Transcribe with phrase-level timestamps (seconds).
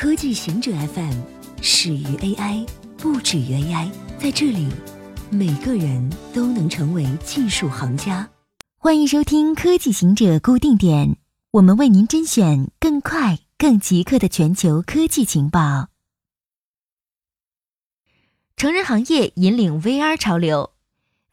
[0.00, 1.12] 科技行者 FM
[1.60, 2.66] 始于 AI，
[2.96, 3.90] 不止于 AI。
[4.18, 4.66] 在这里，
[5.28, 8.26] 每个人都能成为技术行家。
[8.78, 11.18] 欢迎收听科技行者固定点，
[11.50, 15.88] 我们为您甄选更快、更即刻的全球科技情报。
[18.56, 20.70] 成人行业引领 VR 潮流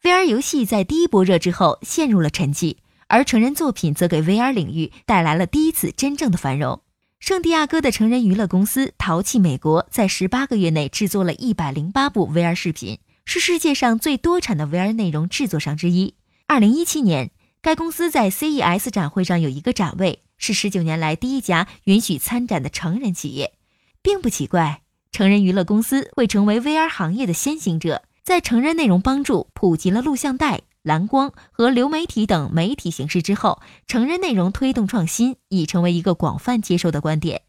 [0.02, 2.76] ，VR 游戏在第一波热之后陷入了沉寂，
[3.06, 6.82] 而成人作品则给 VR 领域带来了第一次真正的繁荣。
[7.20, 16.14] 圣地亚哥的成人娱乐公司淘气美国在十八个月内制作了一百零八部 VR 视频，是世界上最多产的 VR 内容制作商之一。
[16.46, 23.54] 二零一七年，该公司在 CES 展会上有一个展位，是十九年来第一家允许参展的成人企业，
[24.00, 24.82] 并不奇怪。
[25.10, 30.60] 成人娱乐公司会成为 VR 行业的先行者，在成人内容帮助普及了录像带。
[30.88, 37.42] 蓝光和流媒体等媒体形式之后，成人内容推动创新已成为一个广泛接受的观点。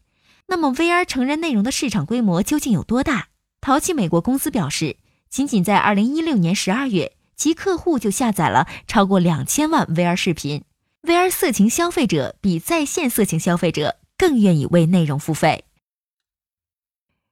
[0.48, 3.28] 那么，VR 成人内容的市场规模究竟有多大？
[3.62, 4.98] 淘气美国公司表示，
[5.30, 10.64] 仅仅在2016年12月，其客户就下载了超过两千万 VR 视频。
[11.00, 15.64] VR 色情消费者比在线色情消费者更愿意为内容付费。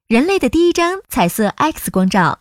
[0.07, 2.41] 人类的第一张彩色 X 光照。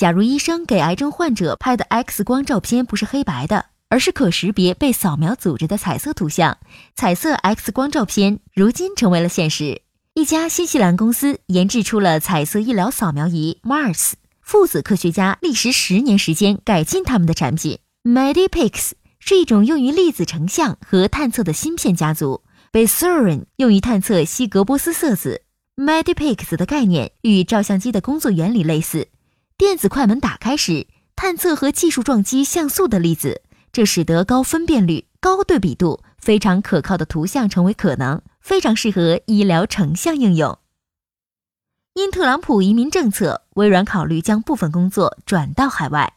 [0.00, 6.56] 假如医生给癌症患者拍的 X 光照片不是黑白的，而是可识别被扫描组织的彩色图像，
[6.94, 9.82] 彩色 X 光照片如今成为了现实。
[10.14, 17.80] 一家新西兰公司研制出了彩色医疗扫描仪 Mars，父子科学家历时十年时间改进他们的产品。
[18.02, 22.42] Medipix 是一种用于粒子成像和探测的芯片家族
[22.72, 25.42] b e s e r i n 用于探测希格波斯色子。
[25.76, 29.08] Medipix 的概念与照相机的工作原理类似。
[29.60, 40.58] 电子快门打开时，探测和技术撞击像素的粒子，这使得高分辨率、高对比度、非常可靠的图像成为可能，非常适合医疗成像应用。
[41.92, 46.14] 因特朗普移民政策，微软考虑将部分工作转到海外。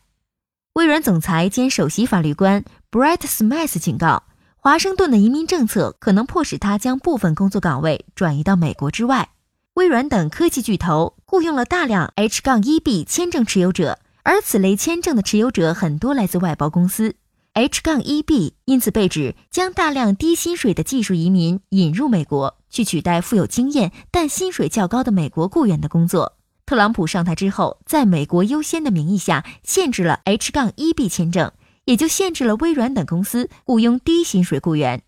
[0.76, 4.24] 微软总裁兼首席法律官 Brett Smith 警告，
[4.56, 9.32] 华盛顿的移民政策可能迫使他将部分工作岗位转移到美国之外。
[9.76, 17.16] 微软等科技巨头雇佣了大量 H 杠 1B 签证持有者，而此类签证的持有者很多来自外包公司。
[17.54, 26.38] H 杠 1B 因此被指将大量低薪水的技术移民引入美国，去取代富有经验但薪水较高的美国雇员的工作。
[26.68, 31.52] 特朗普上台之后，在美国优先的名义下限制了 H 杠 1B 签证，
[31.86, 35.02] 也就限制了微软等公司雇佣低薪水雇员。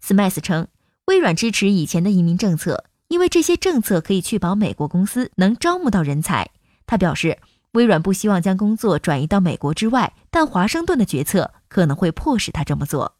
[0.00, 0.68] Smith 称，
[1.06, 2.84] 微软支持以前的移民政策。
[3.28, 6.50] 这些政策可以确保美国公司能招募到人才，
[6.86, 7.38] 他表示，
[7.72, 13.16] 微软不希望将工作转移到美国之外，但华盛顿的决策可能会迫使他这么做。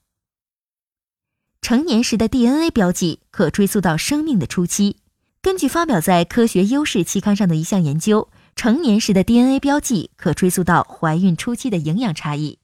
[1.62, 4.99] 成年时的 DNA 标记可追溯到生命的初期。
[5.43, 12.59] 根据发表在《科学优势》期刊上的一项研究，成年时的 DNA 标记可追溯到怀孕初期的营养差异。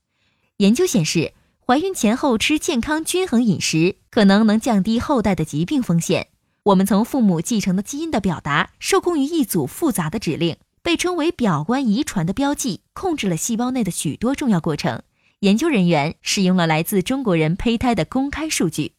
[0.57, 1.33] 研究显示，
[1.65, 6.29] 怀孕前后吃健康均衡饮食，可能能降低后代的疾病风险。
[6.65, 15.03] 我们从父母继承的基因的表达，受控于一组复杂的指令，被称为表观遗传的标记，控制了细胞内的许多重要过程。
[15.41, 18.93] 研究人员使用了来自中国人胚胎的公开数据。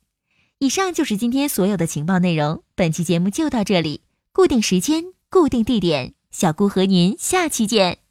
[0.59, 2.63] 以上就是今天所有的情报内容。
[2.75, 4.01] 本期节目就到这里，
[4.33, 8.02] 固定时间，固定地点，小姑和您下期见。